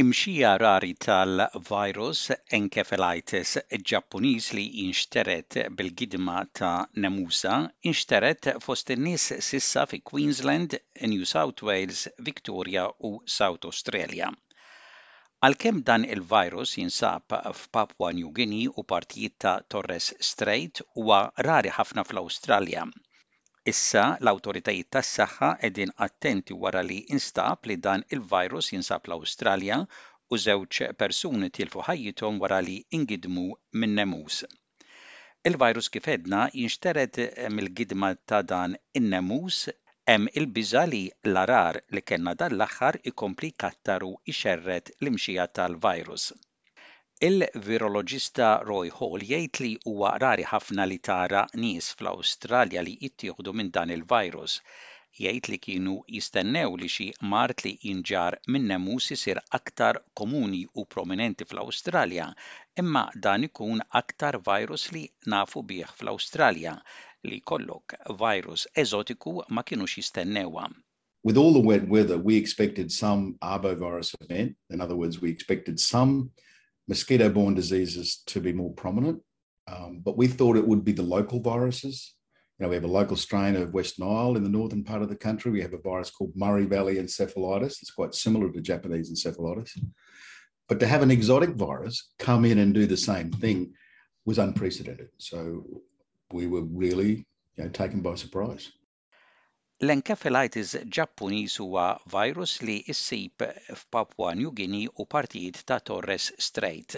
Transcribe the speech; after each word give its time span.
Imxija 0.00 0.50
rari 0.62 0.92
tal-virus 1.04 2.18
encephalitis 2.56 3.52
ġappuniż 3.92 4.44
li 4.58 4.64
inxteret 4.82 5.56
bil-gidma 5.80 6.36
ta' 6.58 6.86
Nemusa 7.04 7.54
inxteret 7.92 8.48
fost 8.66 8.92
nis 9.06 9.24
sissa 9.46 9.84
fi 9.94 9.98
Queensland, 10.12 10.76
New 11.14 11.24
South 11.32 11.64
Wales, 11.70 12.04
Victoria 12.28 12.84
u 13.08 13.10
South 13.38 13.66
Australia. 13.72 14.30
Għalkemm 15.48 15.82
dan 15.90 16.06
il-virus 16.14 16.76
jinsab 16.78 17.38
f'Papua 17.64 18.12
New 18.20 18.30
Guinea 18.38 18.76
u 18.78 18.86
partijiet 18.94 19.38
ta' 19.46 19.56
Torres 19.76 20.12
Strait 20.30 20.82
huwa 21.00 21.20
rari 21.50 21.74
ħafna 21.80 22.06
fl-Awstralja 22.12 22.86
Issa 23.68 24.02
l-awtoritajiet 24.24 24.86
tas-saħħa 24.96 25.48
qegħdin 25.62 25.90
attenti 26.04 26.54
wara 26.60 26.80
li 26.90 26.94
instab 27.16 27.66
li 27.70 27.74
dan 27.86 28.04
il-virus 28.16 28.68
jinsab 28.74 29.02
l-Awstralja 29.10 29.76
u 30.32 30.38
żewġ 30.44 30.78
persuni 31.02 31.50
tilfu 31.58 31.84
ħajjithom 31.88 32.38
wara 32.44 32.60
li 32.68 32.76
ingidmu 33.00 33.44
minn 33.82 33.92
nemus. 34.00 34.38
Il-virus 35.50 35.92
kif 35.96 36.08
edna 36.14 36.40
jinxteret 36.54 37.20
eh, 37.26 37.52
mill-gidma 37.58 38.10
ta' 38.30 38.40
dan 38.54 38.78
in-nemus 39.02 39.60
hemm 40.12 40.30
il-biża 40.40 40.86
li 40.94 41.02
l-arar 41.32 41.82
li 41.96 42.06
kellna 42.12 42.36
dan 42.44 42.56
l-aħħar 42.56 43.02
ikompli 43.12 43.52
kattaru 43.64 44.12
ixerret 44.34 44.94
l-imxija 44.98 45.48
tal-virus. 45.60 46.30
Il-viroloġista 47.26 48.48
Roy 48.66 48.90
Hall 48.96 49.22
jgħid 49.28 49.58
li 49.64 49.68
huwa 49.90 50.10
rari 50.22 50.44
ħafna 50.48 50.84
li 50.86 50.98
tara 51.06 51.40
nies 51.62 51.88
fl-Awstralja 51.96 52.84
li 52.86 52.92
jittieħdu 53.00 53.54
minn 53.58 53.72
dan 53.76 53.90
il-virus. 53.90 54.54
Jgħid 55.18 55.48
li 55.50 55.58
kienu 55.64 55.94
jistennew 56.14 56.76
li 56.78 56.86
xi 56.92 57.08
mart 57.32 57.64
li 57.66 57.72
inġar 57.90 58.36
minn 58.54 58.68
nemus 58.70 59.10
isir 59.16 59.40
aktar 59.58 59.98
komuni 60.22 60.62
u 60.78 60.86
prominenti 60.94 61.42
fl-Awstralja, 61.50 62.28
imma 62.84 63.02
dan 63.26 63.48
ikun 63.50 63.82
aktar 64.02 64.38
virus 64.50 64.86
li 64.94 65.02
nafu 65.34 65.66
bih 65.72 65.90
fl-Awstralja 65.98 66.76
li 67.32 67.40
kollok 67.40 67.98
virus 68.22 68.68
eżotiku 68.84 69.34
ma 69.50 69.64
kienux 69.66 69.98
jistennewa. 69.98 70.68
with 71.24 71.36
all 71.36 71.52
the 71.52 71.66
wet 71.68 71.88
weather, 71.88 72.16
we 72.16 72.36
expected 72.36 72.92
some 72.92 73.36
arbovirus 73.42 74.14
event. 74.20 74.56
In 74.70 74.80
other 74.80 74.94
words, 74.94 75.20
we 75.20 75.28
expected 75.30 75.80
some 75.80 76.30
mosquito 76.88 77.28
borne 77.28 77.54
diseases 77.54 78.22
to 78.26 78.40
be 78.40 78.52
more 78.52 78.72
prominent. 78.72 79.22
Um, 79.70 80.00
but 80.02 80.16
we 80.16 80.26
thought 80.26 80.56
it 80.56 80.66
would 80.66 80.84
be 80.84 80.92
the 80.92 81.02
local 81.02 81.40
viruses. 81.40 82.14
You 82.58 82.64
know, 82.64 82.70
we 82.70 82.74
have 82.76 82.84
a 82.84 82.88
local 82.88 83.16
strain 83.16 83.54
of 83.54 83.74
West 83.74 84.00
Nile 84.00 84.36
in 84.36 84.42
the 84.42 84.48
northern 84.48 84.82
part 84.82 85.02
of 85.02 85.10
the 85.10 85.14
country. 85.16 85.52
We 85.52 85.60
have 85.60 85.74
a 85.74 85.78
virus 85.78 86.10
called 86.10 86.32
Murray 86.34 86.64
Valley 86.64 86.96
encephalitis. 86.96 87.82
It's 87.82 87.90
quite 87.92 88.14
similar 88.14 88.50
to 88.50 88.60
Japanese 88.60 89.12
encephalitis. 89.12 89.78
But 90.68 90.80
to 90.80 90.86
have 90.86 91.02
an 91.02 91.10
exotic 91.10 91.50
virus 91.50 92.12
come 92.18 92.44
in 92.44 92.58
and 92.58 92.72
do 92.74 92.86
the 92.86 92.96
same 92.96 93.30
thing 93.30 93.72
was 94.24 94.38
unprecedented. 94.38 95.08
So 95.18 95.64
we 96.32 96.46
were 96.46 96.62
really 96.62 97.26
you 97.56 97.64
know, 97.64 97.68
taken 97.70 98.00
by 98.00 98.14
surprise. 98.14 98.72
L-encephalitis 99.86 100.70
ġappuniż 100.96 101.52
huwa 101.64 101.82
virus 102.12 102.54
li 102.68 102.74
issib 102.94 103.42
f'Papua 103.80 104.30
New 104.38 104.48
Guinea 104.60 104.94
u 105.04 105.04
partijiet 105.14 105.60
ta' 105.68 105.76
Torres 105.90 106.24
Strait. 106.46 106.96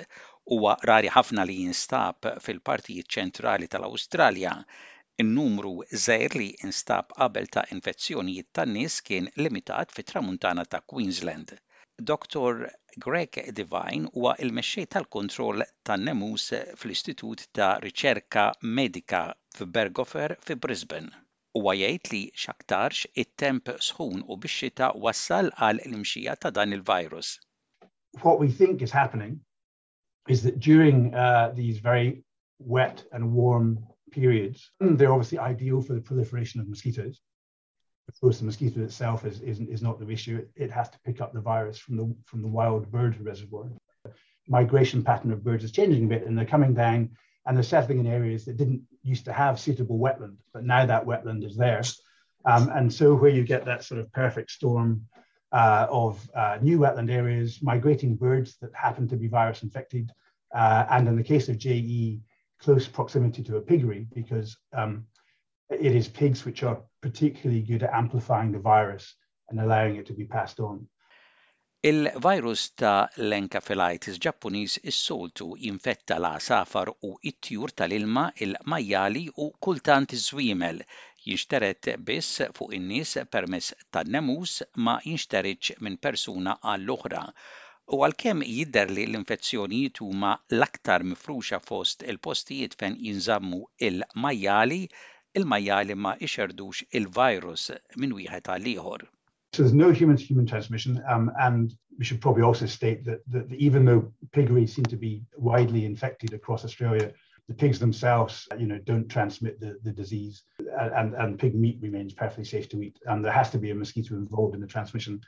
Huwa 0.54 0.72
rari 0.90 1.10
ħafna 1.16 1.44
li 1.50 1.56
jinstab 1.58 2.28
fil-partijiet 2.46 3.10
ċentrali 3.18 3.68
tal-Awstralja. 3.74 4.54
In-numru 5.24 5.74
żgħir 6.06 6.38
li 6.40 6.48
instab 6.70 7.12
qabel 7.18 7.50
ta' 7.58 7.66
infezzjonijiet 7.76 8.48
tan-nies 8.60 8.96
kien 9.10 9.28
limitat 9.44 9.92
fit-tramuntana 9.98 10.64
ta' 10.76 10.80
Queensland. 10.94 11.52
Dr. 12.12 12.64
Greg 13.08 13.42
Divine 13.62 14.08
huwa 14.16 14.32
il-mexxej 14.46 14.88
tal-kontroll 14.96 15.68
tan-nemus 15.90 16.48
fl-Istitut 16.80 17.44
ta' 17.60 17.74
Riċerka 17.86 18.48
Medika 18.80 19.26
f'Bergofer 19.60 20.38
fi 20.48 20.56
Brisbane. 20.66 21.26
li 21.56 22.30
x'aktarx 22.36 23.06
it-temp 23.18 23.66
sħun 23.82 24.20
u 24.22 24.38
wassal 25.04 25.48
għal 25.50 25.80
l-imxija 25.86 26.34
ta' 26.42 26.50
dan 26.58 26.72
il-virus. 26.72 27.32
What 28.22 28.38
we 28.38 28.48
think 28.50 28.82
is 28.82 28.90
happening 28.92 29.40
is 30.28 30.42
that 30.44 30.60
during 30.60 31.12
uh, 31.14 31.52
these 31.54 31.78
very 31.80 32.22
wet 32.60 33.02
and 33.12 33.32
warm 33.32 33.80
periods, 34.12 34.70
mm, 34.82 34.96
they're 34.96 35.12
obviously 35.12 35.38
ideal 35.38 35.80
for 35.80 35.94
the 35.94 36.00
proliferation 36.00 36.60
of 36.60 36.68
mosquitoes. 36.68 37.20
Of 38.08 38.20
course, 38.20 38.38
the 38.38 38.44
mosquito 38.44 38.82
itself 38.82 39.24
is, 39.24 39.40
is, 39.40 39.60
is 39.60 39.82
not 39.82 39.98
the 39.98 40.08
issue. 40.08 40.38
It, 40.38 40.50
it 40.56 40.70
has 40.70 40.88
to 40.90 40.98
pick 41.04 41.20
up 41.20 41.32
the 41.32 41.40
virus 41.40 41.78
from 41.78 41.96
the, 41.96 42.14
from 42.26 42.42
the 42.42 42.48
wild 42.48 42.90
bird 42.90 43.20
reservoir. 43.20 43.70
Migration 44.48 45.02
pattern 45.02 45.32
of 45.32 45.44
birds 45.44 45.64
is 45.64 45.70
changing 45.72 46.04
a 46.04 46.08
bit, 46.08 46.26
and 46.26 46.36
they're 46.36 46.44
coming 46.56 46.74
down 46.74 47.10
and 47.46 47.56
they're 47.56 47.62
settling 47.64 47.98
in 48.00 48.06
areas 48.06 48.44
that 48.44 48.56
didn't 48.56 48.82
used 49.02 49.24
to 49.24 49.32
have 49.32 49.58
suitable 49.58 49.98
wetland, 49.98 50.36
but 50.52 50.64
now 50.64 50.84
that 50.84 51.06
wetland 51.06 51.44
is 51.44 51.56
there. 51.56 51.82
Um, 52.44 52.70
and 52.74 52.92
so 52.92 53.14
where 53.14 53.30
you 53.30 53.44
get 53.44 53.64
that 53.64 53.84
sort 53.84 54.00
of 54.00 54.12
perfect 54.12 54.50
storm 54.50 55.06
uh, 55.52 55.86
of 55.90 56.28
uh, 56.34 56.58
new 56.60 56.78
wetland 56.78 57.10
areas, 57.10 57.60
migrating 57.62 58.14
birds 58.14 58.56
that 58.60 58.74
happen 58.74 59.08
to 59.08 59.16
be 59.16 59.26
virus 59.28 59.62
infected, 59.62 60.10
uh, 60.54 60.84
and 60.90 61.08
in 61.08 61.16
the 61.16 61.22
case 61.22 61.48
of 61.48 61.58
JE, 61.58 62.20
close 62.60 62.86
proximity 62.86 63.42
to 63.42 63.56
a 63.56 63.60
piggery 63.60 64.06
because 64.14 64.56
um, 64.76 65.06
it 65.70 65.94
is 65.96 66.08
pigs 66.08 66.44
which 66.44 66.62
are 66.62 66.78
particularly 67.00 67.62
good 67.62 67.82
at 67.82 67.92
amplifying 67.94 68.52
the 68.52 68.58
virus 68.58 69.14
and 69.48 69.58
allowing 69.60 69.96
it 69.96 70.06
to 70.06 70.12
be 70.12 70.24
passed 70.24 70.60
on. 70.60 70.86
Il-virus 71.88 72.62
ta' 72.80 72.96
l 73.28 73.32
encafelitis 73.38 74.16
Ġappuniż 74.24 74.72
is-soltu 74.90 75.46
jinfetta 75.60 76.18
l 76.22 76.26
safar 76.46 76.90
u 77.08 77.12
it-tjur 77.30 77.72
tal-ilma 77.80 78.24
il-majjali 78.46 79.22
u 79.44 79.46
kultant 79.66 80.16
iż-żwiemel. 80.18 80.82
Jinxteret 81.28 81.88
biss 82.10 82.28
fuq 82.58 82.76
in-nies 82.78 83.14
permess 83.36 83.72
tan-nemus 83.94 84.52
ma 84.86 84.98
jinxteritx 85.06 85.80
minn 85.86 85.96
persuna 86.08 86.58
għall-oħra. 86.74 87.24
U 87.96 88.02
għalkemm 88.08 88.46
jidher 88.58 88.92
li 88.98 89.06
l-infezzjonijiet 89.08 90.02
huma 90.04 90.34
l-aktar 90.58 91.08
mifruxa 91.14 91.62
fost 91.70 92.04
il-postijiet 92.12 92.76
fejn 92.82 93.00
jinżammu 93.08 93.62
il-majjali, 93.88 94.82
il-majjali 95.40 95.98
ma 96.04 96.12
ixerdux 96.28 96.84
il-virus 97.00 97.70
minn 97.98 98.18
wieħed 98.20 98.56
għal 98.56 98.74
ieħor. 98.76 99.02
So 99.60 99.64
there's 99.64 99.74
no 99.86 99.90
human 99.90 100.16
to 100.16 100.24
human 100.24 100.46
transmission. 100.46 101.02
Um, 101.06 101.30
and 101.38 101.74
we 101.98 102.04
should 102.06 102.22
probably 102.22 102.42
also 102.42 102.64
state 102.64 103.04
that, 103.04 103.18
that 103.28 103.52
even 103.52 103.84
though 103.84 104.10
piggery 104.32 104.66
seem 104.66 104.84
to 104.86 104.96
be 104.96 105.22
widely 105.36 105.84
infected 105.84 106.32
across 106.32 106.64
Australia, 106.64 107.12
the 107.46 107.52
pigs 107.52 107.78
themselves, 107.78 108.48
you 108.58 108.66
know, 108.66 108.78
don't 108.78 109.06
transmit 109.06 109.60
the, 109.60 109.76
the 109.84 109.92
disease 109.92 110.44
and, 110.96 111.12
and 111.12 111.38
pig 111.38 111.54
meat 111.54 111.76
remains 111.82 112.14
perfectly 112.14 112.44
safe 112.46 112.70
to 112.70 112.80
eat. 112.80 112.98
And 113.04 113.22
there 113.22 113.32
has 113.40 113.50
to 113.50 113.58
be 113.58 113.70
a 113.70 113.74
mosquito 113.74 114.14
involved 114.14 114.54
in 114.54 114.62
the 114.62 114.66
transmission 114.76 115.20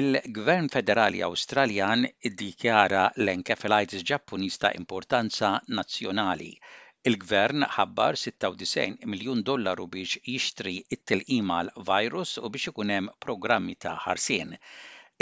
Il-Gvern 0.00 0.68
Federali 0.74 1.20
Awstraljan 1.26 2.06
iddikjara 2.28 3.02
l-encephalitis 3.22 4.06
Ġappuniż 4.08 4.56
ta' 4.62 4.70
importanza 4.78 5.50
nazzjonali 5.76 6.52
Il-gvern 7.08 7.64
ħabbar 7.76 8.16
96 8.18 9.02
miljun 9.14 9.40
dollaru 9.48 9.84
biex 9.94 10.20
jixtri 10.34 10.70
it-tilqima 10.96 11.56
l-virus 11.64 12.30
u 12.48 12.50
biex 12.54 12.70
ikun 12.70 12.92
hemm 12.94 13.10
programmi 13.26 13.74
ta' 13.84 13.92
ħarsien. 14.04 14.54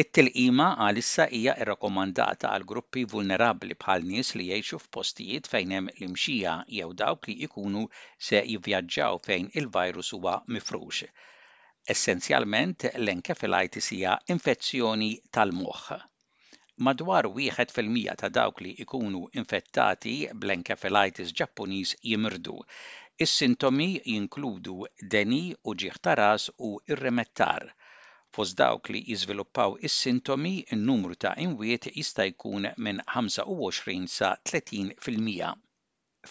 It-tilqima 0.04 0.68
għalissa 0.84 1.26
hija 1.38 1.56
irrakomandata 1.64 2.52
għal 2.52 2.66
gruppi 2.74 3.02
vulnerabli 3.16 3.78
bħal 3.82 4.06
nies 4.12 4.30
li 4.38 4.46
jgħixu 4.52 4.78
f'postijiet 4.84 5.50
fejn 5.54 5.74
hemm 5.78 5.90
l-imxija 5.96 6.54
jew 6.78 6.88
dawk 7.02 7.28
li 7.32 7.36
jkunu 7.48 7.82
se 8.28 8.44
jivvjaġġaw 8.52 9.20
fejn 9.28 9.50
il-virus 9.62 10.12
huwa 10.20 10.36
mifrux. 10.58 11.02
Essenzjalment 11.96 12.90
l-enkefalitis 12.94 13.90
hija 13.98 14.14
infezzjoni 14.36 15.12
tal-moħħ 15.32 16.00
madwar 16.86 17.26
wieħed 17.38 17.72
fil-mija 17.76 18.14
ta' 18.20 18.28
dawk 18.36 18.60
li 18.64 18.70
ikunu 18.84 19.18
infettati 19.40 20.14
bl 20.44 20.54
Ġappuniż 21.38 21.92
jimirdu. 22.10 22.56
Is-sintomi 23.26 23.86
jinkludu 24.12 24.74
deni 25.14 25.44
u 25.68 25.74
taras 26.08 26.48
u 26.68 26.70
irremettar. 26.94 27.68
Fost 28.36 28.56
dawk 28.62 28.90
li 28.94 29.04
jiżviluppaw 29.12 29.76
is-sintomi, 29.90 30.54
n 30.76 30.78
numru 30.90 31.14
ta' 31.24 31.36
inwiet 31.46 31.86
jista' 32.00 32.26
jkun 32.32 32.68
minn 32.86 33.00
25 33.14 34.18
sa 34.18 34.32
30 34.52 34.98
fil-mija. 35.06 35.52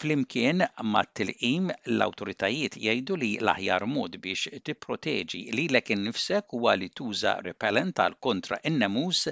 Flimkien 0.01 0.59
ma' 0.91 1.07
tilqim 1.19 1.71
l-autoritajiet 1.97 2.75
jgħidu 2.83 3.15
li 3.23 3.31
l-aħjar 3.45 3.87
mod 3.95 4.19
biex 4.27 4.59
tipproteġi 4.67 5.41
li 5.55 5.65
l 5.71 5.81
ekin 5.81 6.03
nifsek 6.09 6.55
huwa 6.55 6.75
li 6.81 6.91
tuża 6.99 7.39
repellent 7.47 7.95
tal 8.01 8.19
kontra 8.27 8.59
N-nemus 8.73 9.25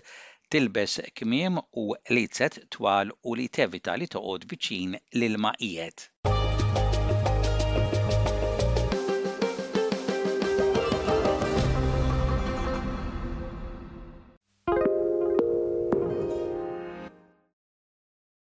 tilbes 0.53 0.99
kmiem 1.17 1.57
u 1.81 1.93
lizet 2.15 2.57
twal 2.75 3.11
u 3.31 3.35
li 3.41 3.45
tevita 3.59 3.95
li 4.01 4.09
toqgħod 4.15 4.49
viċin 4.55 4.97
l-ilma 5.01 5.53
qiegħed. 5.61 6.37